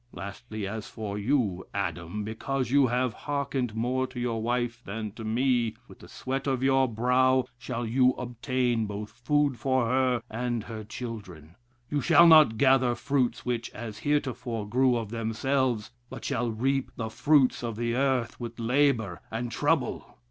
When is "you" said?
1.19-1.63, 2.71-2.87, 7.85-8.13, 11.91-12.01